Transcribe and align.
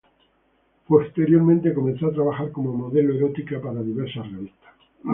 Posteriormente 0.87 1.75
comenzó 1.75 2.07
a 2.07 2.11
trabajar 2.11 2.51
como 2.51 2.73
modelo 2.73 3.13
erótica 3.13 3.61
para 3.61 3.83
diversas 3.83 4.31
revistas. 4.31 4.73